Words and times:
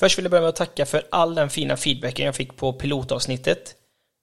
Först 0.00 0.18
vill 0.18 0.24
jag 0.24 0.30
börja 0.30 0.40
med 0.40 0.48
att 0.48 0.56
tacka 0.56 0.86
för 0.86 1.06
all 1.10 1.34
den 1.34 1.50
fina 1.50 1.76
feedbacken 1.76 2.26
jag 2.26 2.34
fick 2.34 2.56
på 2.56 2.72
pilotavsnittet. 2.72 3.74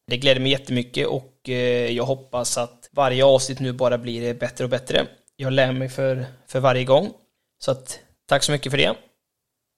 Det 0.08 0.18
gläder 0.18 0.42
mig 0.42 0.52
jättemycket 0.52 1.08
och 1.08 1.50
eh, 1.50 1.92
jag 1.92 2.04
hoppas 2.04 2.58
att 2.58 2.90
varje 2.92 3.26
avsnitt 3.26 3.60
nu 3.60 3.72
bara 3.72 3.98
blir 3.98 4.34
bättre 4.34 4.64
och 4.64 4.70
bättre. 4.70 5.08
Jag 5.36 5.54
lär 5.54 5.72
mig 5.72 5.90
för, 5.90 6.26
för 6.48 6.60
varje 6.60 6.84
gång. 6.84 7.14
Så 7.60 7.72
att, 7.72 8.00
tack 8.28 8.44
så 8.44 8.52
mycket 8.52 8.72
för 8.72 8.78
det. 8.78 8.96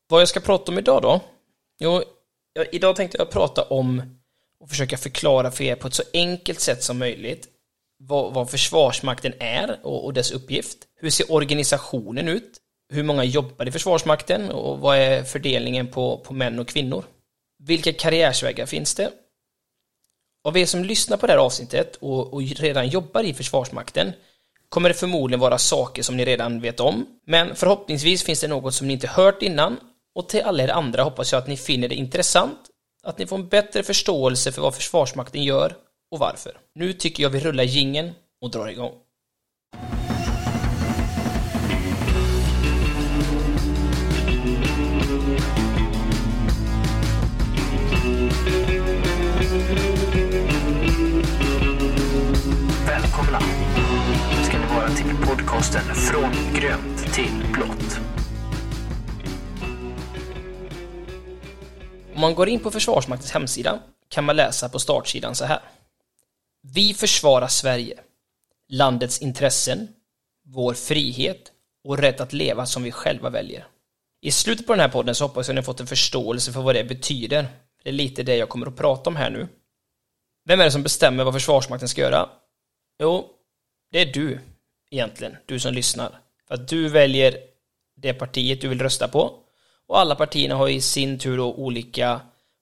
Vad 0.10 0.22
jag 0.22 0.28
ska 0.28 0.40
prata 0.40 0.72
om 0.72 0.78
idag 0.78 1.02
då? 1.02 1.22
Jo, 1.80 2.04
idag 2.72 2.96
tänkte 2.96 3.18
jag 3.18 3.32
prata 3.32 3.64
om 3.64 4.20
och 4.60 4.70
försöka 4.70 4.98
förklara 4.98 5.52
för 5.52 5.64
er 5.64 5.76
på 5.76 5.88
ett 5.88 5.94
så 5.94 6.04
enkelt 6.14 6.60
sätt 6.60 6.84
som 6.84 7.00
möjligt 7.00 7.48
vad, 7.98 8.34
vad 8.34 8.50
Försvarsmakten 8.50 9.34
är 9.40 9.80
och, 9.84 10.06
och 10.06 10.14
dess 10.14 10.32
uppgift. 10.32 10.78
Hur 10.96 11.10
ser 11.10 11.32
organisationen 11.32 12.28
ut? 12.28 12.58
Hur 12.90 13.04
många 13.04 13.24
jobbar 13.24 13.68
i 13.68 13.72
Försvarsmakten 13.72 14.52
och 14.52 14.80
vad 14.80 14.98
är 14.98 15.24
fördelningen 15.24 15.88
på, 15.88 16.18
på 16.18 16.34
män 16.34 16.60
och 16.60 16.68
kvinnor? 16.68 17.06
Vilka 17.60 17.94
karriärsvägar 17.94 18.66
finns 18.66 18.96
det? 18.96 19.12
Av 20.44 20.58
er 20.58 20.66
som 20.66 20.84
lyssnar 20.84 21.18
på 21.18 21.28
det 21.28 21.34
här 21.34 21.40
avsnittet 21.40 21.96
och, 21.96 22.34
och 22.34 22.42
redan 22.42 22.88
jobbar 22.88 23.24
i 23.24 23.34
Försvarsmakten 23.34 24.14
kommer 24.70 24.90
det 24.90 24.96
förmodligen 24.96 25.40
vara 25.40 25.58
saker 25.58 26.04
som 26.04 26.18
ni 26.18 26.26
redan 26.26 26.62
vet 26.62 26.80
om, 26.80 27.06
men 27.26 27.56
förhoppningsvis 27.56 28.24
finns 28.24 28.42
det 28.42 28.48
något 28.48 28.74
som 28.74 28.88
ni 28.88 28.94
inte 28.94 29.08
hört 29.08 29.42
innan 29.42 29.78
och 30.16 30.30
till 30.30 30.42
alla 30.42 30.64
er 30.64 30.70
andra 30.70 31.04
hoppas 31.04 31.32
jag 31.32 31.40
att 31.40 31.48
ni 31.48 31.58
finner 31.58 31.88
det 31.88 31.96
intressant, 31.96 32.60
att 33.04 33.18
ni 33.18 33.26
får 33.26 33.36
en 33.36 33.48
bättre 33.48 33.84
förståelse 33.84 34.52
för 34.52 34.62
vad 34.62 34.76
Försvarsmakten 34.76 35.44
gör 35.44 35.76
och 36.12 36.20
varför. 36.20 36.58
Nu 36.76 36.94
tycker 36.94 37.24
jag 37.24 37.30
vi 37.30 37.40
rullar 37.40 37.64
gingen 37.64 38.12
och 38.42 38.52
drar 38.52 38.68
igång. 38.68 38.94
Välkomna 53.34 54.44
ska 54.44 54.60
ni 54.60 54.66
vara 54.66 54.90
till 54.90 55.28
podcasten 55.28 55.82
Från 55.82 56.32
grönt 56.54 57.14
till 57.14 57.46
blått. 57.54 58.00
Om 62.16 62.22
man 62.22 62.36
går 62.36 62.50
in 62.50 62.60
på 62.60 62.72
Försvarsmaktens 62.72 63.32
hemsida 63.32 63.80
kan 64.10 64.24
man 64.24 64.36
läsa 64.36 64.70
på 64.70 64.80
startsidan 64.80 65.36
så 65.36 65.46
här. 65.46 65.60
Vi 66.62 66.94
försvarar 66.94 67.48
Sverige, 67.48 68.00
landets 68.70 69.22
intressen, 69.22 69.88
vår 70.46 70.74
frihet 70.74 71.52
och 71.84 71.98
rätt 71.98 72.22
att 72.22 72.34
leva 72.34 72.66
som 72.66 72.84
vi 72.84 72.92
själva 72.92 73.30
väljer. 73.30 73.68
I 74.22 74.32
slutet 74.32 74.68
på 74.68 74.74
den 74.74 74.80
här 74.80 74.90
podden 74.90 75.16
så 75.16 75.26
hoppas 75.26 75.48
jag 75.48 75.54
att 75.54 75.56
ni 75.56 75.62
har 75.62 75.74
fått 75.74 75.80
en 75.80 75.88
förståelse 75.88 76.52
för 76.52 76.62
vad 76.62 76.76
det 76.76 76.84
betyder. 76.84 77.48
Det 77.84 77.90
är 77.90 77.94
lite 77.94 78.24
det 78.24 78.36
jag 78.36 78.50
kommer 78.50 78.68
att 78.68 78.78
prata 78.78 79.10
om 79.10 79.16
här 79.16 79.30
nu. 79.30 79.48
Vem 80.46 80.60
är 80.60 80.66
det 80.66 80.72
som 80.72 80.84
bestämmer 80.84 81.24
vad 81.24 81.34
Försvarsmakten 81.34 81.90
ska 81.90 82.02
göra? 82.02 82.30
Jo, 83.00 83.30
det 83.92 84.02
är 84.02 84.06
du 84.06 84.40
egentligen, 84.92 85.38
du 85.46 85.60
som 85.60 85.74
lyssnar. 85.74 86.20
För 86.48 86.56
att 86.56 86.68
du 86.68 86.90
väljer 86.90 87.38
det 87.96 88.14
partiet 88.14 88.62
du 88.62 88.68
vill 88.68 88.82
rösta 88.82 89.08
på 89.08 89.40
och 89.88 90.00
alla 90.00 90.16
partierna 90.16 90.56
har 90.56 90.70
i 90.70 90.82
sin 90.82 91.20
tur 91.20 91.38
då 91.38 91.54
olika 91.54 92.22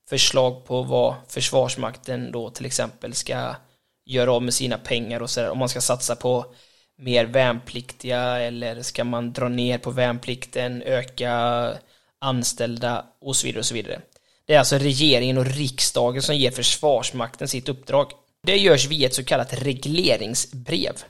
förslag 0.09 0.65
på 0.65 0.83
vad 0.83 1.15
Försvarsmakten 1.27 2.31
då 2.31 2.49
till 2.49 2.65
exempel 2.65 3.13
ska 3.13 3.55
göra 4.05 4.33
av 4.33 4.43
med 4.43 4.53
sina 4.53 4.77
pengar 4.77 5.21
och 5.21 5.29
sådär. 5.29 5.49
Om 5.49 5.57
man 5.57 5.69
ska 5.69 5.81
satsa 5.81 6.15
på 6.15 6.45
mer 6.97 7.25
värnpliktiga 7.25 8.39
eller 8.39 8.81
ska 8.81 9.03
man 9.03 9.33
dra 9.33 9.49
ner 9.49 9.77
på 9.77 9.91
värnplikten, 9.91 10.81
öka 10.81 11.73
anställda 12.19 13.05
och 13.21 13.35
så 13.35 13.47
vidare 13.47 13.59
och 13.59 13.65
så 13.65 13.73
vidare. 13.73 14.01
Det 14.45 14.53
är 14.53 14.59
alltså 14.59 14.77
regeringen 14.77 15.37
och 15.37 15.45
riksdagen 15.45 16.21
som 16.21 16.35
ger 16.35 16.51
Försvarsmakten 16.51 17.47
sitt 17.47 17.69
uppdrag. 17.69 18.11
Det 18.43 18.57
görs 18.57 18.87
via 18.87 19.07
ett 19.07 19.13
så 19.13 19.23
kallat 19.23 19.53
regleringsbrev. 19.53 21.03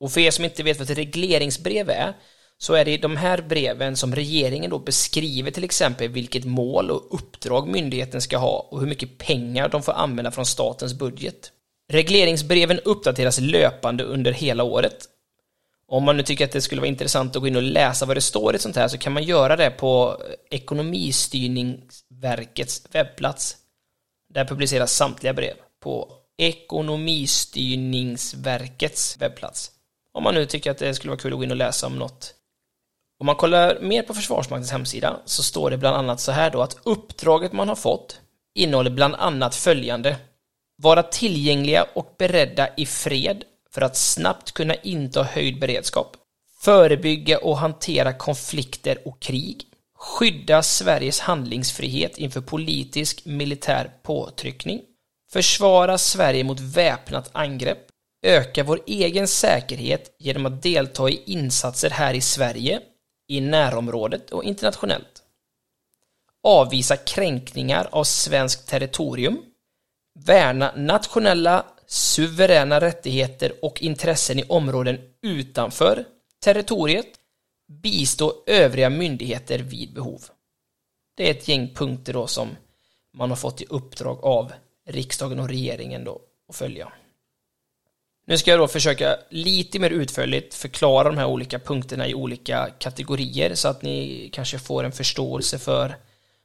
Och 0.00 0.12
för 0.12 0.20
er 0.20 0.30
som 0.30 0.44
inte 0.44 0.62
vet 0.62 0.78
vad 0.78 0.90
ett 0.90 0.98
regleringsbrev 0.98 1.90
är 1.90 2.14
så 2.58 2.74
är 2.74 2.84
det 2.84 2.90
i 2.90 2.96
de 2.96 3.16
här 3.16 3.42
breven 3.42 3.96
som 3.96 4.14
regeringen 4.14 4.70
då 4.70 4.78
beskriver 4.78 5.50
till 5.50 5.64
exempel 5.64 6.08
vilket 6.08 6.44
mål 6.44 6.90
och 6.90 7.14
uppdrag 7.14 7.68
myndigheten 7.68 8.20
ska 8.20 8.38
ha 8.38 8.68
och 8.70 8.80
hur 8.80 8.86
mycket 8.86 9.18
pengar 9.18 9.68
de 9.68 9.82
får 9.82 9.92
använda 9.92 10.30
från 10.30 10.46
statens 10.46 10.94
budget. 10.94 11.52
Regleringsbreven 11.92 12.80
uppdateras 12.84 13.40
löpande 13.40 14.04
under 14.04 14.32
hela 14.32 14.64
året. 14.64 15.08
Om 15.86 16.04
man 16.04 16.16
nu 16.16 16.22
tycker 16.22 16.44
att 16.44 16.52
det 16.52 16.60
skulle 16.60 16.80
vara 16.80 16.88
intressant 16.88 17.36
att 17.36 17.42
gå 17.42 17.48
in 17.48 17.56
och 17.56 17.62
läsa 17.62 18.06
vad 18.06 18.16
det 18.16 18.20
står 18.20 18.54
i 18.54 18.56
ett 18.56 18.62
sånt 18.62 18.76
här 18.76 18.88
så 18.88 18.98
kan 18.98 19.12
man 19.12 19.22
göra 19.22 19.56
det 19.56 19.70
på 19.70 20.22
Ekonomistyrningsverkets 20.50 22.82
webbplats. 22.92 23.56
Där 24.34 24.44
publiceras 24.44 24.92
samtliga 24.92 25.32
brev 25.32 25.54
på 25.80 26.18
Ekonomistyrningsverkets 26.38 29.16
webbplats. 29.20 29.70
Om 30.12 30.22
man 30.22 30.34
nu 30.34 30.46
tycker 30.46 30.70
att 30.70 30.78
det 30.78 30.94
skulle 30.94 31.10
vara 31.10 31.20
kul 31.20 31.32
att 31.32 31.38
gå 31.38 31.44
in 31.44 31.50
och 31.50 31.56
läsa 31.56 31.86
om 31.86 31.98
något. 31.98 32.34
Om 33.20 33.26
man 33.26 33.36
kollar 33.36 33.80
mer 33.80 34.02
på 34.02 34.14
Försvarsmaktens 34.14 34.72
hemsida 34.72 35.20
så 35.24 35.42
står 35.42 35.70
det 35.70 35.78
bland 35.78 35.96
annat 35.96 36.20
så 36.20 36.32
här 36.32 36.50
då 36.50 36.62
att 36.62 36.76
uppdraget 36.82 37.52
man 37.52 37.68
har 37.68 37.76
fått 37.76 38.20
innehåller 38.54 38.90
bland 38.90 39.14
annat 39.14 39.54
följande 39.54 40.16
vara 40.76 41.02
tillgängliga 41.02 41.86
och 41.94 42.14
beredda 42.18 42.68
i 42.76 42.86
fred 42.86 43.44
för 43.70 43.80
att 43.80 43.96
snabbt 43.96 44.52
kunna 44.52 44.74
inta 44.74 45.22
höjd 45.22 45.60
beredskap. 45.60 46.16
Förebygga 46.60 47.38
och 47.38 47.58
hantera 47.58 48.12
konflikter 48.12 49.08
och 49.08 49.20
krig. 49.20 49.64
Skydda 49.94 50.62
Sveriges 50.62 51.20
handlingsfrihet 51.20 52.18
inför 52.18 52.40
politisk 52.40 53.24
militär 53.24 53.90
påtryckning. 54.02 54.80
Försvara 55.32 55.98
Sverige 55.98 56.44
mot 56.44 56.60
väpnat 56.60 57.30
angrepp. 57.32 57.86
Öka 58.22 58.64
vår 58.64 58.80
egen 58.86 59.28
säkerhet 59.28 60.16
genom 60.18 60.46
att 60.46 60.62
delta 60.62 61.08
i 61.08 61.22
insatser 61.26 61.90
här 61.90 62.14
i 62.14 62.20
Sverige, 62.20 62.80
i 63.28 63.40
närområdet 63.40 64.30
och 64.30 64.44
internationellt. 64.44 65.22
Avvisa 66.42 66.96
kränkningar 66.96 67.88
av 67.92 68.04
svenskt 68.04 68.68
territorium 68.68 69.42
värna 70.24 70.72
nationella 70.76 71.66
suveräna 71.86 72.80
rättigheter 72.80 73.52
och 73.62 73.82
intressen 73.82 74.38
i 74.38 74.44
områden 74.48 74.98
utanför 75.22 76.04
territoriet, 76.44 77.06
bistå 77.82 78.34
övriga 78.46 78.90
myndigheter 78.90 79.58
vid 79.58 79.94
behov. 79.94 80.22
Det 81.16 81.26
är 81.26 81.30
ett 81.30 81.48
gäng 81.48 81.74
punkter 81.74 82.12
då 82.12 82.26
som 82.26 82.48
man 83.14 83.30
har 83.30 83.36
fått 83.36 83.60
i 83.60 83.66
uppdrag 83.68 84.24
av 84.24 84.52
riksdagen 84.88 85.38
och 85.38 85.48
regeringen 85.48 86.04
då 86.04 86.20
att 86.48 86.56
följa. 86.56 86.92
Nu 88.26 88.38
ska 88.38 88.50
jag 88.50 88.60
då 88.60 88.68
försöka 88.68 89.16
lite 89.30 89.78
mer 89.78 89.90
utförligt 89.90 90.54
förklara 90.54 91.08
de 91.08 91.18
här 91.18 91.26
olika 91.26 91.58
punkterna 91.58 92.08
i 92.08 92.14
olika 92.14 92.68
kategorier 92.78 93.54
så 93.54 93.68
att 93.68 93.82
ni 93.82 94.28
kanske 94.32 94.58
får 94.58 94.84
en 94.84 94.92
förståelse 94.92 95.58
för 95.58 95.96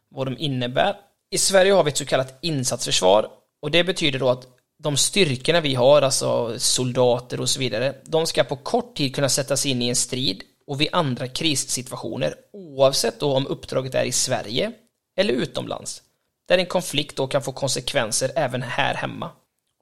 vad 0.10 0.28
de 0.28 0.38
innebär. 0.38 0.96
I 1.30 1.38
Sverige 1.38 1.74
har 1.74 1.84
vi 1.84 1.92
ett 1.92 1.98
så 1.98 2.06
kallat 2.06 2.40
insatsförsvar 2.42 3.28
och 3.62 3.72
det 3.72 3.84
betyder 3.84 4.20
då 4.20 4.30
att 4.30 4.48
de 4.80 4.98
styrkorna 4.98 5.62
vi 5.62 5.76
har, 5.76 6.02
alltså 6.02 6.60
soldater 6.60 7.40
och 7.40 7.50
så 7.50 7.60
vidare, 7.60 7.96
de 8.04 8.26
ska 8.26 8.44
på 8.44 8.56
kort 8.56 8.96
tid 8.96 9.16
kunna 9.16 9.30
sättas 9.30 9.66
in 9.66 9.82
i 9.82 9.90
en 9.90 9.96
strid 9.96 10.44
och 10.68 10.82
vid 10.82 10.88
andra 10.92 11.28
krissituationer, 11.28 12.36
oavsett 12.54 13.20
då 13.20 13.34
om 13.34 13.48
uppdraget 13.48 13.96
är 13.96 14.06
i 14.06 14.12
Sverige 14.12 14.72
eller 15.18 15.34
utomlands, 15.34 16.02
där 16.48 16.58
en 16.58 16.66
konflikt 16.66 17.16
då 17.16 17.28
kan 17.28 17.44
få 17.44 17.52
konsekvenser 17.52 18.32
även 18.36 18.62
här 18.62 18.94
hemma. 18.94 19.32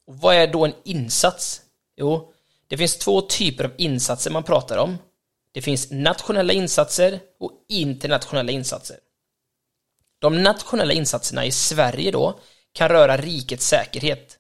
Och 0.08 0.18
vad 0.18 0.36
är 0.36 0.48
då 0.48 0.66
en 0.66 0.74
insats? 0.84 1.62
Jo, 1.98 2.34
det 2.68 2.78
finns 2.78 2.98
två 2.98 3.22
typer 3.22 3.64
av 3.64 3.72
insatser 3.78 4.32
man 4.32 4.44
pratar 4.44 4.78
om. 4.78 4.98
Det 5.54 5.62
finns 5.62 5.92
nationella 5.92 6.54
insatser 6.54 7.20
och 7.40 7.52
internationella 7.70 8.52
insatser. 8.52 8.98
De 10.20 10.44
nationella 10.44 10.94
insatserna 10.94 11.46
i 11.46 11.52
Sverige 11.52 12.12
då 12.12 12.40
kan 12.74 12.90
röra 12.90 13.18
rikets 13.18 13.68
säkerhet. 13.68 14.38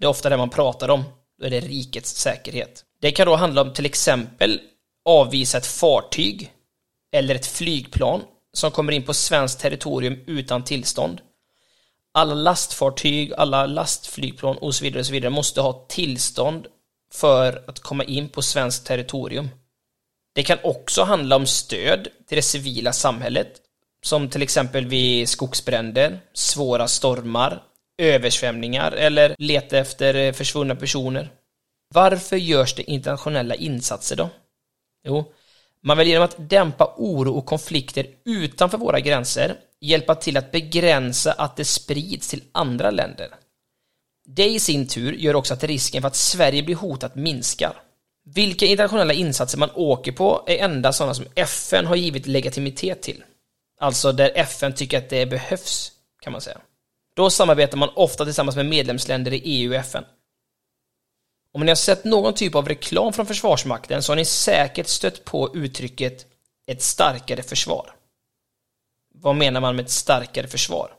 Det 0.00 0.06
är 0.06 0.10
ofta 0.10 0.28
det 0.28 0.36
man 0.36 0.50
pratar 0.50 0.88
om, 0.88 1.04
då 1.38 1.46
är 1.46 1.50
det 1.50 1.60
rikets 1.60 2.14
säkerhet. 2.14 2.84
Det 3.00 3.12
kan 3.12 3.26
då 3.26 3.36
handla 3.36 3.62
om 3.62 3.72
till 3.72 3.86
exempel 3.86 4.60
avvisa 5.04 5.58
ett 5.58 5.66
fartyg 5.66 6.52
eller 7.12 7.34
ett 7.34 7.46
flygplan 7.46 8.22
som 8.52 8.70
kommer 8.70 8.92
in 8.92 9.02
på 9.02 9.14
svenskt 9.14 9.60
territorium 9.60 10.20
utan 10.26 10.64
tillstånd. 10.64 11.20
Alla 12.14 12.34
lastfartyg, 12.34 13.32
alla 13.36 13.66
lastflygplan 13.66 14.58
och 14.58 14.74
så 14.74 14.84
vidare, 14.84 15.00
och 15.00 15.06
så 15.06 15.12
vidare 15.12 15.30
måste 15.30 15.60
ha 15.60 15.86
tillstånd 15.88 16.66
för 17.12 17.64
att 17.66 17.80
komma 17.80 18.04
in 18.04 18.28
på 18.28 18.42
svenskt 18.42 18.86
territorium. 18.86 19.48
Det 20.34 20.42
kan 20.42 20.58
också 20.62 21.02
handla 21.02 21.36
om 21.36 21.46
stöd 21.46 22.08
till 22.28 22.36
det 22.36 22.42
civila 22.42 22.92
samhället 22.92 23.60
som 24.04 24.28
till 24.28 24.42
exempel 24.42 24.86
vid 24.86 25.28
skogsbränder, 25.28 26.20
svåra 26.32 26.88
stormar, 26.88 27.62
översvämningar 27.98 28.92
eller 28.92 29.34
leta 29.38 29.78
efter 29.78 30.14
eh, 30.14 30.32
försvunna 30.32 30.76
personer. 30.76 31.30
Varför 31.94 32.36
görs 32.36 32.74
det 32.74 32.90
internationella 32.90 33.54
insatser 33.54 34.16
då? 34.16 34.30
Jo, 35.06 35.32
man 35.82 35.98
vill 35.98 36.08
genom 36.08 36.24
att 36.24 36.50
dämpa 36.50 36.94
oro 36.96 37.32
och 37.32 37.46
konflikter 37.46 38.06
utanför 38.24 38.78
våra 38.78 39.00
gränser 39.00 39.56
hjälpa 39.84 40.14
till 40.14 40.36
att 40.36 40.52
begränsa 40.52 41.32
att 41.32 41.56
det 41.56 41.64
sprids 41.64 42.28
till 42.28 42.42
andra 42.52 42.90
länder. 42.90 43.34
Det 44.26 44.48
i 44.48 44.60
sin 44.60 44.88
tur 44.88 45.12
gör 45.12 45.36
också 45.36 45.54
att 45.54 45.64
risken 45.64 46.02
för 46.02 46.06
att 46.06 46.16
Sverige 46.16 46.62
blir 46.62 46.76
hotat 46.76 47.14
minskar. 47.14 47.82
Vilka 48.24 48.66
internationella 48.66 49.12
insatser 49.12 49.58
man 49.58 49.70
åker 49.74 50.12
på 50.12 50.44
är 50.46 50.56
endast 50.56 50.98
sådana 50.98 51.14
som 51.14 51.26
FN 51.34 51.86
har 51.86 51.96
givit 51.96 52.26
legitimitet 52.26 53.02
till. 53.02 53.24
Alltså 53.80 54.12
där 54.12 54.32
FN 54.34 54.74
tycker 54.74 54.98
att 54.98 55.10
det 55.10 55.26
behövs, 55.26 55.92
kan 56.20 56.32
man 56.32 56.40
säga. 56.40 56.60
Då 57.16 57.30
samarbetar 57.30 57.78
man 57.78 57.90
ofta 57.94 58.24
tillsammans 58.24 58.56
med 58.56 58.66
medlemsländer 58.66 59.32
i 59.32 59.42
EU 59.44 59.70
och 59.70 59.76
FN. 59.76 60.04
Om 61.54 61.60
ni 61.60 61.70
har 61.70 61.76
sett 61.76 62.04
någon 62.04 62.34
typ 62.34 62.54
av 62.54 62.68
reklam 62.68 63.12
från 63.12 63.26
Försvarsmakten 63.26 64.02
så 64.02 64.12
har 64.12 64.16
ni 64.16 64.24
säkert 64.24 64.88
stött 64.88 65.24
på 65.24 65.56
uttrycket 65.56 66.26
ett 66.66 66.82
starkare 66.82 67.42
försvar. 67.42 67.94
Vad 69.20 69.36
menar 69.36 69.60
man 69.60 69.76
med 69.76 69.84
ett 69.84 69.90
starkare 69.90 70.46
försvar? 70.46 70.90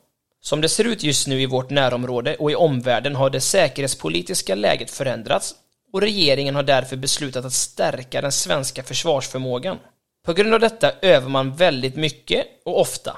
Som 0.42 0.62
det 0.62 0.70
ser 0.70 0.84
ut 0.84 1.04
just 1.04 1.28
nu 1.28 1.42
i 1.42 1.46
vårt 1.46 1.70
närområde 1.70 2.36
och 2.36 2.52
i 2.52 2.56
omvärlden 2.56 3.16
har 3.16 3.30
det 3.30 3.42
säkerhetspolitiska 3.42 4.56
läget 4.56 4.92
förändrats 4.92 5.56
och 5.94 6.02
regeringen 6.02 6.56
har 6.56 6.64
därför 6.64 6.96
beslutat 6.96 7.46
att 7.46 7.54
stärka 7.54 8.22
den 8.22 8.32
svenska 8.32 8.84
försvarsförmågan. 8.84 9.80
På 10.26 10.34
grund 10.34 10.54
av 10.54 10.60
detta 10.60 10.92
övar 11.02 11.30
man 11.30 11.56
väldigt 11.56 11.96
mycket 11.96 12.48
och 12.66 12.82
ofta. 12.82 13.18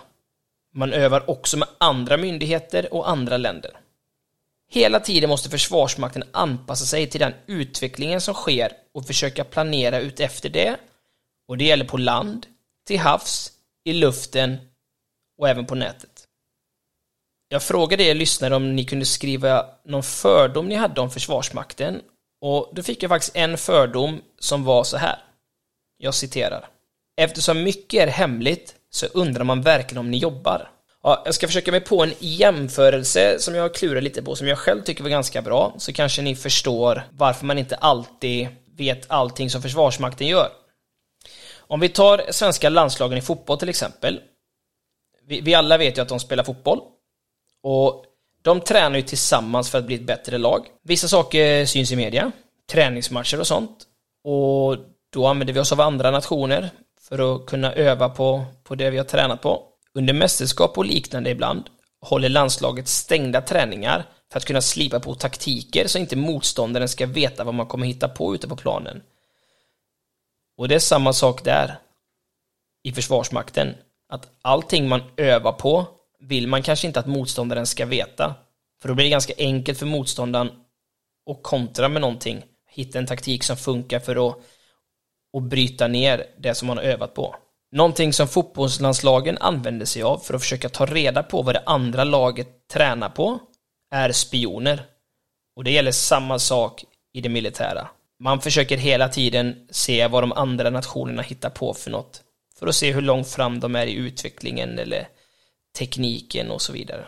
Man 0.73 0.93
övar 0.93 1.29
också 1.29 1.57
med 1.57 1.67
andra 1.77 2.17
myndigheter 2.17 2.93
och 2.93 3.09
andra 3.09 3.37
länder. 3.37 3.71
Hela 4.69 4.99
tiden 4.99 5.29
måste 5.29 5.49
Försvarsmakten 5.49 6.23
anpassa 6.31 6.85
sig 6.85 7.07
till 7.07 7.19
den 7.19 7.33
utvecklingen 7.47 8.21
som 8.21 8.33
sker 8.33 8.71
och 8.93 9.07
försöka 9.07 9.43
planera 9.43 9.99
ut 9.99 10.19
efter 10.19 10.49
det. 10.49 10.77
Och 11.47 11.57
det 11.57 11.65
gäller 11.65 11.85
på 11.85 11.97
land, 11.97 12.45
till 12.87 12.99
havs, 12.99 13.51
i 13.83 13.93
luften 13.93 14.57
och 15.37 15.49
även 15.49 15.65
på 15.65 15.75
nätet. 15.75 16.27
Jag 17.49 17.63
frågade 17.63 18.03
er 18.03 18.15
lyssnare 18.15 18.55
om 18.55 18.75
ni 18.75 18.85
kunde 18.85 19.05
skriva 19.05 19.65
någon 19.85 20.03
fördom 20.03 20.67
ni 20.67 20.75
hade 20.75 21.01
om 21.01 21.09
Försvarsmakten 21.09 22.01
och 22.41 22.71
då 22.73 22.83
fick 22.83 23.03
jag 23.03 23.09
faktiskt 23.09 23.35
en 23.35 23.57
fördom 23.57 24.21
som 24.39 24.63
var 24.63 24.83
så 24.83 24.97
här. 24.97 25.19
Jag 25.97 26.13
citerar. 26.13 26.69
Eftersom 27.21 27.63
mycket 27.63 28.03
är 28.03 28.07
hemligt 28.07 28.75
så 28.89 29.05
undrar 29.05 29.43
man 29.43 29.61
verkligen 29.61 29.97
om 29.99 30.11
ni 30.11 30.17
jobbar. 30.17 30.71
Ja, 31.03 31.21
jag 31.25 31.33
ska 31.35 31.47
försöka 31.47 31.71
mig 31.71 31.81
på 31.81 32.03
en 32.03 32.13
jämförelse 32.19 33.39
som 33.39 33.55
jag 33.55 33.75
klurar 33.75 34.01
lite 34.01 34.23
på, 34.23 34.35
som 34.35 34.47
jag 34.47 34.57
själv 34.57 34.81
tycker 34.81 35.03
var 35.03 35.09
ganska 35.09 35.41
bra, 35.41 35.75
så 35.77 35.93
kanske 35.93 36.21
ni 36.21 36.35
förstår 36.35 37.03
varför 37.11 37.45
man 37.45 37.57
inte 37.57 37.75
alltid 37.75 38.47
vet 38.77 39.11
allting 39.11 39.49
som 39.49 39.61
Försvarsmakten 39.61 40.27
gör. 40.27 40.49
Om 41.57 41.79
vi 41.79 41.89
tar 41.89 42.31
svenska 42.31 42.69
landslagen 42.69 43.17
i 43.17 43.21
fotboll 43.21 43.59
till 43.59 43.69
exempel. 43.69 44.21
Vi, 45.27 45.41
vi 45.41 45.53
alla 45.53 45.77
vet 45.77 45.97
ju 45.97 46.01
att 46.01 46.09
de 46.09 46.19
spelar 46.19 46.43
fotboll. 46.43 46.81
Och 47.63 48.05
de 48.41 48.61
tränar 48.61 48.95
ju 48.95 49.01
tillsammans 49.01 49.69
för 49.69 49.77
att 49.77 49.85
bli 49.85 49.95
ett 49.95 50.07
bättre 50.07 50.37
lag. 50.37 50.67
Vissa 50.83 51.07
saker 51.07 51.65
syns 51.65 51.91
i 51.91 51.95
media, 51.95 52.31
träningsmatcher 52.71 53.39
och 53.39 53.47
sånt. 53.47 53.87
Och 54.23 54.77
då 55.09 55.27
använder 55.27 55.53
vi 55.53 55.59
oss 55.59 55.71
av 55.71 55.81
andra 55.81 56.11
nationer 56.11 56.69
för 57.01 57.35
att 57.35 57.45
kunna 57.45 57.73
öva 57.73 58.09
på, 58.09 58.45
på 58.63 58.75
det 58.75 58.89
vi 58.89 58.97
har 58.97 59.05
tränat 59.05 59.41
på. 59.41 59.63
Under 59.93 60.13
mästerskap 60.13 60.77
och 60.77 60.85
liknande 60.85 61.29
ibland 61.29 61.63
håller 62.01 62.29
landslaget 62.29 62.87
stängda 62.87 63.41
träningar 63.41 64.05
för 64.31 64.37
att 64.37 64.45
kunna 64.45 64.61
slipa 64.61 64.99
på 64.99 65.15
taktiker 65.15 65.87
så 65.87 65.99
inte 65.99 66.15
motståndaren 66.15 66.89
ska 66.89 67.05
veta 67.05 67.43
vad 67.43 67.53
man 67.53 67.67
kommer 67.67 67.85
hitta 67.85 68.07
på 68.09 68.35
ute 68.35 68.47
på 68.47 68.55
planen. 68.55 69.01
Och 70.57 70.67
det 70.67 70.75
är 70.75 70.79
samma 70.79 71.13
sak 71.13 71.43
där 71.43 71.79
i 72.83 72.91
Försvarsmakten. 72.91 73.75
Att 74.09 74.29
allting 74.41 74.87
man 74.87 75.01
övar 75.17 75.51
på 75.51 75.87
vill 76.19 76.47
man 76.47 76.63
kanske 76.63 76.87
inte 76.87 76.99
att 76.99 77.07
motståndaren 77.07 77.65
ska 77.65 77.85
veta. 77.85 78.35
För 78.81 78.89
då 78.89 78.95
blir 78.95 79.05
det 79.05 79.11
ganska 79.11 79.33
enkelt 79.37 79.79
för 79.79 79.85
motståndaren 79.85 80.51
att 81.29 81.43
kontra 81.43 81.89
med 81.89 82.01
någonting. 82.01 82.43
Hitta 82.69 82.99
en 82.99 83.07
taktik 83.07 83.43
som 83.43 83.57
funkar 83.57 83.99
för 83.99 84.29
att, 84.29 84.37
att 85.37 85.43
bryta 85.43 85.87
ner 85.87 86.25
det 86.37 86.55
som 86.55 86.67
man 86.67 86.77
har 86.77 86.83
övat 86.83 87.13
på. 87.13 87.35
Någonting 87.71 88.13
som 88.13 88.27
fotbollslandslagen 88.27 89.37
använder 89.37 89.85
sig 89.85 90.03
av 90.03 90.17
för 90.17 90.33
att 90.33 90.41
försöka 90.41 90.69
ta 90.69 90.85
reda 90.85 91.23
på 91.23 91.41
vad 91.41 91.55
det 91.55 91.63
andra 91.65 92.03
laget 92.03 92.67
tränar 92.67 93.09
på 93.09 93.39
är 93.91 94.11
spioner. 94.11 94.85
Och 95.55 95.63
det 95.63 95.71
gäller 95.71 95.91
samma 95.91 96.39
sak 96.39 96.83
i 97.13 97.21
det 97.21 97.29
militära. 97.29 97.87
Man 98.19 98.41
försöker 98.41 98.77
hela 98.77 99.09
tiden 99.09 99.67
se 99.71 100.07
vad 100.07 100.23
de 100.23 100.31
andra 100.31 100.69
nationerna 100.69 101.21
hittar 101.21 101.49
på 101.49 101.73
för 101.73 101.91
något. 101.91 102.23
För 102.59 102.67
att 102.67 102.75
se 102.75 102.91
hur 102.91 103.01
långt 103.01 103.27
fram 103.27 103.59
de 103.59 103.75
är 103.75 103.87
i 103.87 103.93
utvecklingen 103.93 104.79
eller 104.79 105.09
tekniken 105.77 106.51
och 106.51 106.61
så 106.61 106.73
vidare. 106.73 107.07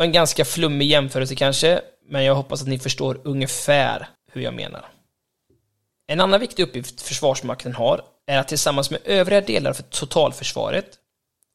En 0.00 0.12
ganska 0.12 0.44
flummig 0.44 0.86
jämförelse 0.86 1.34
kanske, 1.34 1.80
men 2.08 2.24
jag 2.24 2.34
hoppas 2.34 2.62
att 2.62 2.68
ni 2.68 2.78
förstår 2.78 3.20
ungefär 3.24 4.08
hur 4.32 4.42
jag 4.42 4.54
menar. 4.54 4.88
En 6.06 6.20
annan 6.20 6.40
viktig 6.40 6.62
uppgift 6.62 7.00
Försvarsmakten 7.00 7.74
har 7.74 8.04
är 8.26 8.38
att 8.38 8.48
tillsammans 8.48 8.90
med 8.90 9.00
övriga 9.04 9.40
delar 9.40 9.72
för 9.72 9.82
totalförsvaret 9.82 10.98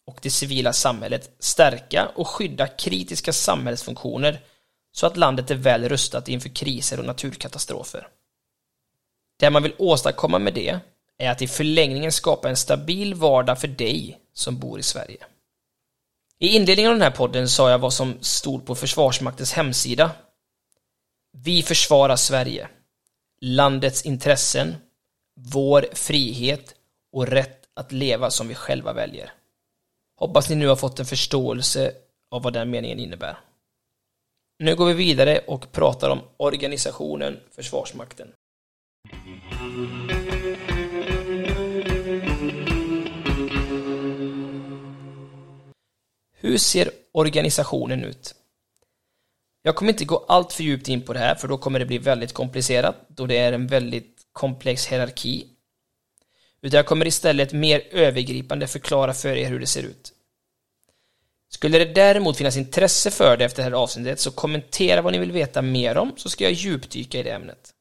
och 0.08 0.20
det 0.22 0.30
civila 0.30 0.74
samhället 0.74 1.36
stärka 1.40 2.12
och 2.16 2.28
skydda 2.28 2.68
kritiska 2.68 3.34
samhällsfunktioner 3.34 4.42
så 4.92 5.08
att 5.08 5.18
landet 5.18 5.52
är 5.52 5.56
väl 5.56 5.90
rustat 5.90 6.28
inför 6.28 6.50
kriser 6.50 7.00
och 7.00 7.06
naturkatastrofer. 7.06 8.08
Det 9.40 9.50
man 9.50 9.64
vill 9.64 9.76
åstadkomma 9.78 10.40
med 10.40 10.54
det 10.54 10.80
är 11.20 11.30
att 11.30 11.42
i 11.42 11.48
förlängningen 11.48 12.12
skapa 12.12 12.50
en 12.50 12.58
stabil 12.58 13.14
vardag 13.14 13.62
för 13.62 13.68
dig 13.68 14.20
som 14.34 14.60
bor 14.60 14.80
i 14.80 14.84
Sverige. 14.84 15.26
I 16.40 16.48
inledningen 16.48 16.92
av 16.92 16.96
den 16.96 17.04
här 17.04 17.18
podden 17.18 17.50
sa 17.50 17.70
jag 17.70 17.80
vad 17.80 17.94
som 17.94 18.18
stod 18.22 18.66
på 18.66 18.76
Försvarsmaktens 18.76 19.54
hemsida. 19.54 20.12
Vi 21.32 21.64
försvarar 21.64 22.16
Sverige, 22.16 22.68
landets 23.42 24.06
intressen, 24.06 24.76
vår 25.36 25.86
frihet 25.94 26.76
och 27.12 27.28
rätt 27.28 27.66
att 27.74 27.92
leva 27.92 28.30
som 28.32 28.48
vi 28.48 28.56
själva 28.56 28.94
väljer. 28.94 29.34
Hoppas 30.16 30.50
ni 30.50 30.56
nu 30.56 30.68
har 30.68 30.76
fått 30.76 31.00
en 31.00 31.06
förståelse 31.06 31.94
av 32.32 32.44
vad 32.44 32.54
den 32.54 32.70
meningen 32.70 33.00
innebär. 33.00 33.40
Nu 34.60 34.76
går 34.76 34.86
vi 34.86 34.94
vidare 34.94 35.40
och 35.48 35.72
pratar 35.72 36.10
om 36.10 36.22
organisationen 36.38 37.40
Försvarsmakten. 37.52 38.28
Hur 46.42 46.58
ser 46.58 46.92
organisationen 47.12 48.04
ut? 48.04 48.36
Jag 49.62 49.76
kommer 49.76 49.92
inte 49.92 50.06
gå 50.06 50.26
allt 50.28 50.54
för 50.54 50.64
djupt 50.64 50.88
in 50.88 51.02
på 51.02 51.14
det 51.14 51.20
här 51.20 51.36
för 51.36 51.48
då 51.48 51.58
kommer 51.58 51.80
det 51.80 51.86
bli 51.86 51.98
väldigt 51.98 52.34
komplicerat 52.34 52.96
då 53.08 53.26
det 53.26 53.38
är 53.38 53.54
en 53.54 53.68
väldigt 53.68 54.16
komplex 54.32 54.88
hierarki. 54.88 55.48
Utan 56.62 56.78
jag 56.78 56.86
kommer 56.86 57.08
istället 57.08 57.54
mer 57.54 57.84
övergripande 57.92 58.68
förklara 58.68 59.14
för 59.14 59.36
er 59.36 59.50
hur 59.50 59.60
det 59.60 59.68
ser 59.68 59.84
ut. 59.84 60.14
Skulle 61.50 61.80
det 61.80 61.94
däremot 61.94 62.38
finnas 62.38 62.58
intresse 62.58 63.12
för 63.12 63.38
det 63.38 63.46
efter 63.46 63.58
det 63.58 63.64
här 63.64 63.84
avsnittet 63.84 64.20
så 64.20 64.32
kommentera 64.32 65.02
vad 65.02 65.14
ni 65.14 65.20
vill 65.20 65.32
veta 65.32 65.62
mer 65.62 65.98
om 65.98 66.14
så 66.18 66.30
ska 66.30 66.44
jag 66.44 66.54
djupdyka 66.54 67.20
i 67.20 67.24
det 67.24 67.32
ämnet. 67.32 67.74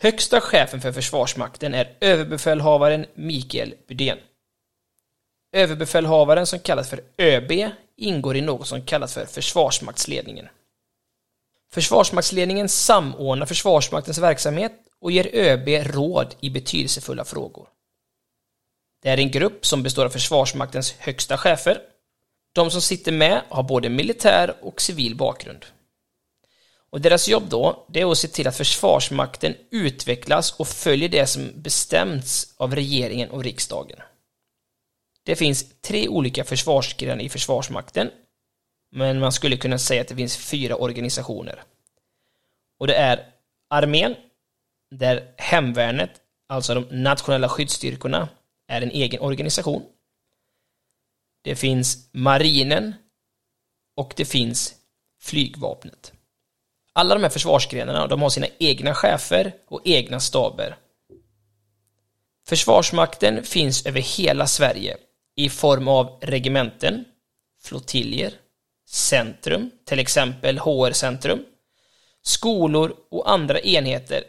Högsta 0.00 0.40
chefen 0.40 0.80
för 0.80 0.92
Försvarsmakten 0.92 1.74
är 1.74 1.96
överbefälhavaren 2.00 3.06
Mikael 3.14 3.74
Bydén. 3.88 4.18
Överbefälhavaren 5.56 6.46
som 6.46 6.58
kallas 6.58 6.90
för 6.90 7.00
ÖB 7.18 7.70
ingår 7.96 8.36
i 8.36 8.40
något 8.40 8.66
som 8.66 8.82
kallas 8.82 9.14
för 9.14 9.26
Försvarsmaktsledningen. 9.26 10.48
Försvarsmaktsledningen 11.72 12.68
samordnar 12.68 13.46
Försvarsmaktens 13.46 14.18
verksamhet 14.18 14.72
och 15.00 15.12
ger 15.12 15.30
ÖB 15.32 15.68
råd 15.68 16.34
i 16.40 16.50
betydelsefulla 16.50 17.24
frågor. 17.24 17.68
Det 19.02 19.08
är 19.08 19.18
en 19.18 19.30
grupp 19.30 19.66
som 19.66 19.82
består 19.82 20.04
av 20.04 20.08
Försvarsmaktens 20.10 20.92
högsta 20.92 21.36
chefer. 21.36 21.78
De 22.52 22.70
som 22.70 22.80
sitter 22.80 23.12
med 23.12 23.42
har 23.48 23.62
både 23.62 23.88
militär 23.88 24.54
och 24.60 24.80
civil 24.80 25.14
bakgrund. 25.14 25.66
Och 26.90 27.00
deras 27.00 27.28
jobb 27.28 27.44
då, 27.48 27.86
det 27.88 28.00
är 28.00 28.10
att 28.10 28.18
se 28.18 28.28
till 28.28 28.48
att 28.48 28.56
Försvarsmakten 28.56 29.54
utvecklas 29.70 30.52
och 30.52 30.68
följer 30.68 31.08
det 31.08 31.26
som 31.26 31.50
bestämts 31.54 32.54
av 32.56 32.74
regeringen 32.74 33.30
och 33.30 33.44
riksdagen. 33.44 33.98
Det 35.26 35.36
finns 35.36 35.80
tre 35.80 36.08
olika 36.08 36.44
försvarsgrenar 36.44 37.22
i 37.22 37.28
Försvarsmakten, 37.28 38.10
men 38.90 39.20
man 39.20 39.32
skulle 39.32 39.56
kunna 39.56 39.78
säga 39.78 40.00
att 40.00 40.08
det 40.08 40.16
finns 40.16 40.36
fyra 40.36 40.76
organisationer. 40.76 41.62
Och 42.78 42.86
det 42.86 42.94
är 42.94 43.32
armén, 43.70 44.14
där 44.90 45.34
hemvärnet, 45.36 46.10
alltså 46.48 46.74
de 46.74 47.02
nationella 47.02 47.48
skyddsstyrkorna, 47.48 48.28
är 48.68 48.82
en 48.82 48.90
egen 48.90 49.20
organisation. 49.20 49.82
Det 51.42 51.56
finns 51.56 52.08
marinen 52.12 52.94
och 53.96 54.12
det 54.16 54.24
finns 54.24 54.74
flygvapnet. 55.20 56.12
Alla 56.92 57.14
de 57.14 57.22
här 57.22 57.30
försvarsgrenarna 57.30 58.06
de 58.06 58.22
har 58.22 58.30
sina 58.30 58.46
egna 58.58 58.94
chefer 58.94 59.52
och 59.66 59.80
egna 59.84 60.20
staber. 60.20 60.76
Försvarsmakten 62.48 63.42
finns 63.42 63.86
över 63.86 64.00
hela 64.00 64.46
Sverige 64.46 64.96
i 65.36 65.48
form 65.48 65.88
av 65.88 66.18
regementen, 66.20 67.04
flottiljer, 67.62 68.32
centrum, 68.88 69.70
till 69.84 69.98
exempel 69.98 70.58
HR-centrum, 70.58 71.44
skolor 72.22 72.96
och 73.10 73.30
andra 73.30 73.60
enheter. 73.60 74.24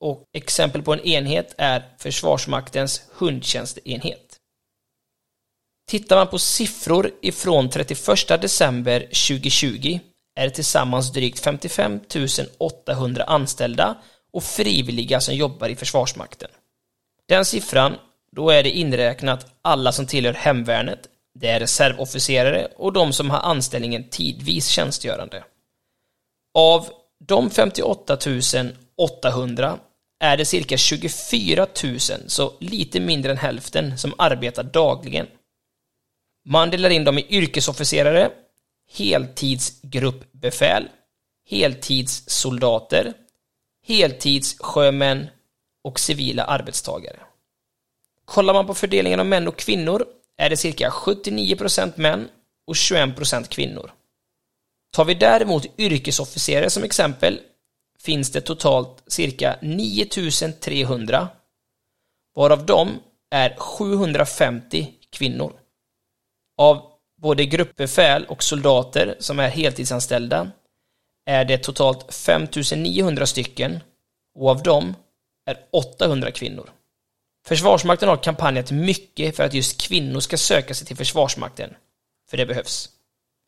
Och 0.00 0.24
exempel 0.32 0.82
på 0.82 0.92
en 0.92 1.00
enhet 1.00 1.54
är 1.58 1.94
Försvarsmaktens 1.98 3.02
hundtjänstenhet. 3.12 4.36
Tittar 5.88 6.16
man 6.16 6.28
på 6.28 6.38
siffror 6.38 7.10
ifrån 7.22 7.70
31 7.70 8.28
december 8.28 9.00
2020 9.00 9.98
är 10.34 10.44
det 10.44 10.50
tillsammans 10.50 11.12
drygt 11.12 11.40
55 11.40 12.00
800 12.58 13.24
anställda 13.24 14.02
och 14.32 14.44
frivilliga 14.44 15.20
som 15.20 15.34
jobbar 15.34 15.68
i 15.68 15.76
Försvarsmakten. 15.76 16.50
Den 17.28 17.44
siffran, 17.44 17.96
då 18.36 18.50
är 18.50 18.62
det 18.62 18.70
inräknat 18.70 19.46
alla 19.62 19.92
som 19.92 20.06
tillhör 20.06 20.32
hemvärnet, 20.32 21.08
det 21.34 21.48
är 21.48 21.60
reservofficerare 21.60 22.68
och 22.76 22.92
de 22.92 23.12
som 23.12 23.30
har 23.30 23.38
anställningen 23.40 24.08
tidvis 24.08 24.66
tjänstgörande. 24.66 25.44
Av 26.54 26.88
de 27.26 27.50
58 27.50 28.18
800 28.96 29.78
är 30.20 30.36
det 30.36 30.44
cirka 30.44 30.76
24 30.76 31.66
000, 31.84 31.98
så 32.26 32.52
lite 32.60 33.00
mindre 33.00 33.32
än 33.32 33.38
hälften, 33.38 33.98
som 33.98 34.14
arbetar 34.18 34.62
dagligen. 34.62 35.26
Man 36.44 36.70
delar 36.70 36.90
in 36.90 37.04
dem 37.04 37.18
i 37.18 37.26
yrkesofficerare, 37.28 38.30
heltidsgruppbefäl, 38.92 40.88
heltidssoldater, 41.50 43.12
heltidssjömän 43.86 45.26
och 45.84 46.00
civila 46.00 46.44
arbetstagare. 46.44 47.18
Kollar 48.32 48.54
man 48.54 48.66
på 48.66 48.74
fördelningen 48.74 49.20
av 49.20 49.26
män 49.26 49.48
och 49.48 49.56
kvinnor 49.56 50.06
är 50.36 50.50
det 50.50 50.56
cirka 50.56 50.90
79% 50.90 51.92
män 51.96 52.28
och 52.66 52.74
21% 52.74 53.48
kvinnor. 53.48 53.92
Tar 54.92 55.04
vi 55.04 55.14
däremot 55.14 55.78
yrkesofficerare 55.78 56.70
som 56.70 56.82
exempel 56.82 57.40
finns 57.98 58.30
det 58.30 58.40
totalt 58.40 59.02
cirka 59.06 59.58
9300 59.62 61.28
varav 62.34 62.66
de 62.66 62.98
är 63.30 63.56
750 63.56 64.94
kvinnor. 65.10 65.52
Av 66.58 66.82
både 67.20 67.44
gruppbefäl 67.44 68.24
och 68.24 68.42
soldater 68.42 69.16
som 69.18 69.38
är 69.38 69.48
heltidsanställda 69.48 70.50
är 71.26 71.44
det 71.44 71.58
totalt 71.58 72.14
5900 72.14 73.26
stycken 73.26 73.80
och 74.38 74.50
av 74.50 74.62
dem 74.62 74.94
är 75.46 75.56
800 75.70 76.30
kvinnor. 76.30 76.70
Försvarsmakten 77.44 78.08
har 78.08 78.16
kampanjat 78.16 78.70
mycket 78.70 79.36
för 79.36 79.44
att 79.44 79.54
just 79.54 79.80
kvinnor 79.80 80.20
ska 80.20 80.36
söka 80.36 80.74
sig 80.74 80.86
till 80.86 80.96
Försvarsmakten, 80.96 81.74
för 82.30 82.36
det 82.36 82.46
behövs. 82.46 82.88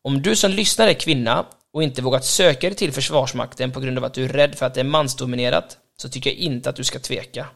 Om 0.03 0.21
du 0.21 0.35
som 0.35 0.51
lyssnar 0.51 0.87
är 0.87 0.93
kvinna 0.93 1.45
och 1.73 1.83
inte 1.83 2.01
vågat 2.01 2.25
söka 2.25 2.67
dig 2.67 2.77
till 2.77 2.91
Försvarsmakten 2.91 3.71
på 3.71 3.79
grund 3.79 3.97
av 3.97 4.03
att 4.03 4.13
du 4.13 4.25
är 4.25 4.29
rädd 4.29 4.55
för 4.55 4.65
att 4.65 4.73
det 4.73 4.79
är 4.79 4.85
mansdominerat, 4.85 5.77
så 5.97 6.09
tycker 6.09 6.29
jag 6.29 6.39
inte 6.39 6.69
att 6.69 6.75
du 6.75 6.83
ska 6.83 6.99
tveka. 6.99 7.47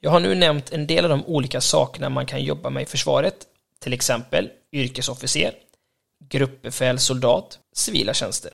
Jag 0.00 0.10
har 0.10 0.20
nu 0.20 0.34
nämnt 0.34 0.72
en 0.72 0.86
del 0.86 1.04
av 1.04 1.10
de 1.10 1.26
olika 1.26 1.60
sakerna 1.60 2.08
man 2.08 2.26
kan 2.26 2.44
jobba 2.44 2.70
med 2.70 2.82
i 2.82 2.86
försvaret, 2.86 3.46
till 3.80 3.92
exempel 3.92 4.50
yrkesofficer, 4.72 5.54
gruppbefäl, 6.28 6.98
soldat, 6.98 7.58
civila 7.74 8.14
tjänster. 8.14 8.52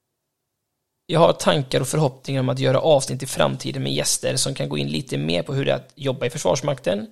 Jag 1.07 1.21
har 1.21 1.33
tankar 1.33 1.81
och 1.81 1.89
förhoppningar 1.89 2.41
om 2.41 2.49
att 2.49 2.59
göra 2.59 2.81
avsnitt 2.81 3.23
i 3.23 3.27
framtiden 3.27 3.83
med 3.83 3.93
gäster 3.93 4.37
som 4.37 4.55
kan 4.55 4.69
gå 4.69 4.79
in 4.79 4.89
lite 4.89 5.19
mer 5.19 5.43
på 5.43 5.55
hur 5.55 5.65
det 5.65 5.73
är 5.73 5.77
att 5.77 5.93
jobba 5.95 6.27
i 6.27 6.31
Försvarsmakten, 6.31 7.07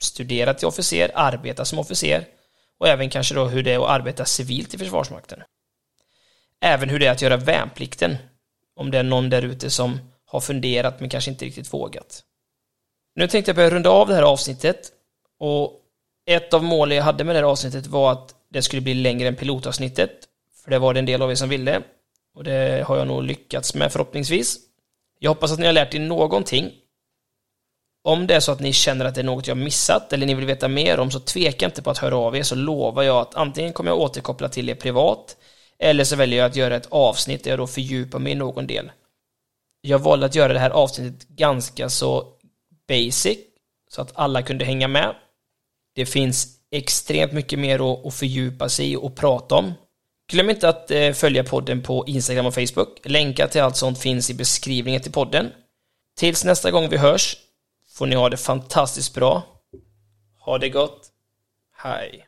studera 0.00 0.54
till 0.54 0.66
officer, 0.66 1.10
arbeta 1.14 1.64
som 1.64 1.78
officer 1.78 2.24
och 2.78 2.88
även 2.88 3.10
kanske 3.10 3.34
då 3.34 3.44
hur 3.44 3.62
det 3.62 3.72
är 3.72 3.78
att 3.78 3.90
arbeta 3.90 4.24
civilt 4.24 4.74
i 4.74 4.78
Försvarsmakten. 4.78 5.42
Även 6.60 6.88
hur 6.88 6.98
det 6.98 7.06
är 7.06 7.10
att 7.10 7.22
göra 7.22 7.36
värnplikten, 7.36 8.16
om 8.76 8.90
det 8.90 8.98
är 8.98 9.02
någon 9.02 9.30
där 9.30 9.42
ute 9.42 9.70
som 9.70 9.98
har 10.26 10.40
funderat 10.40 11.00
men 11.00 11.08
kanske 11.08 11.30
inte 11.30 11.44
riktigt 11.44 11.74
vågat. 11.74 12.22
Nu 13.14 13.28
tänkte 13.28 13.48
jag 13.48 13.56
börja 13.56 13.70
runda 13.70 13.90
av 13.90 14.08
det 14.08 14.14
här 14.14 14.22
avsnittet 14.22 14.92
och 15.38 15.80
ett 16.26 16.54
av 16.54 16.64
målen 16.64 16.96
jag 16.96 17.04
hade 17.04 17.24
med 17.24 17.34
det 17.34 17.38
här 17.38 17.46
avsnittet 17.46 17.86
var 17.86 18.12
att 18.12 18.34
det 18.48 18.62
skulle 18.62 18.82
bli 18.82 18.94
längre 18.94 19.28
än 19.28 19.36
pilotavsnittet, 19.36 20.10
för 20.64 20.70
det 20.70 20.78
var 20.78 20.94
det 20.94 21.00
en 21.00 21.06
del 21.06 21.22
av 21.22 21.30
er 21.30 21.34
som 21.34 21.48
ville. 21.48 21.82
Och 22.34 22.44
det 22.44 22.84
har 22.86 22.96
jag 22.96 23.06
nog 23.06 23.22
lyckats 23.22 23.74
med 23.74 23.92
förhoppningsvis. 23.92 24.58
Jag 25.18 25.30
hoppas 25.30 25.52
att 25.52 25.58
ni 25.58 25.66
har 25.66 25.72
lärt 25.72 25.94
er 25.94 26.00
någonting. 26.00 26.72
Om 28.04 28.26
det 28.26 28.34
är 28.34 28.40
så 28.40 28.52
att 28.52 28.60
ni 28.60 28.72
känner 28.72 29.04
att 29.04 29.14
det 29.14 29.20
är 29.20 29.24
något 29.24 29.46
jag 29.46 29.56
missat 29.56 30.12
eller 30.12 30.26
ni 30.26 30.34
vill 30.34 30.46
veta 30.46 30.68
mer 30.68 31.00
om 31.00 31.10
så 31.10 31.20
tveka 31.20 31.66
inte 31.66 31.82
på 31.82 31.90
att 31.90 31.98
höra 31.98 32.16
av 32.16 32.36
er 32.36 32.42
så 32.42 32.54
lovar 32.54 33.02
jag 33.02 33.16
att 33.16 33.34
antingen 33.34 33.72
kommer 33.72 33.90
jag 33.90 34.00
återkoppla 34.00 34.48
till 34.48 34.68
er 34.68 34.74
privat 34.74 35.36
eller 35.78 36.04
så 36.04 36.16
väljer 36.16 36.38
jag 36.38 36.46
att 36.50 36.56
göra 36.56 36.76
ett 36.76 36.88
avsnitt 36.90 37.44
där 37.44 37.50
jag 37.50 37.58
då 37.58 37.66
fördjupar 37.66 38.18
mig 38.18 38.32
i 38.32 38.34
någon 38.34 38.66
del. 38.66 38.92
Jag 39.80 39.98
valde 39.98 40.26
att 40.26 40.34
göra 40.34 40.52
det 40.52 40.58
här 40.58 40.70
avsnittet 40.70 41.28
ganska 41.28 41.88
så 41.88 42.26
basic 42.88 43.38
så 43.90 44.02
att 44.02 44.12
alla 44.14 44.42
kunde 44.42 44.64
hänga 44.64 44.88
med. 44.88 45.14
Det 45.94 46.06
finns 46.06 46.58
extremt 46.70 47.32
mycket 47.32 47.58
mer 47.58 48.06
att 48.08 48.14
fördjupa 48.14 48.68
sig 48.68 48.92
i 48.92 48.96
och 48.96 49.16
prata 49.16 49.54
om 49.54 49.72
Glöm 50.30 50.50
inte 50.50 50.68
att 50.68 50.90
eh, 50.90 51.12
följa 51.12 51.44
podden 51.44 51.82
på 51.82 52.04
Instagram 52.06 52.46
och 52.46 52.54
Facebook. 52.54 53.00
Länkar 53.04 53.48
till 53.48 53.62
allt 53.62 53.76
sånt 53.76 53.98
finns 53.98 54.30
i 54.30 54.34
beskrivningen 54.34 55.02
till 55.02 55.12
podden. 55.12 55.50
Tills 56.16 56.44
nästa 56.44 56.70
gång 56.70 56.88
vi 56.88 56.96
hörs 56.96 57.36
får 57.96 58.06
ni 58.06 58.16
ha 58.16 58.28
det 58.28 58.36
fantastiskt 58.36 59.14
bra. 59.14 59.42
Ha 60.44 60.58
det 60.58 60.68
gott. 60.68 61.08
Hej. 61.76 62.26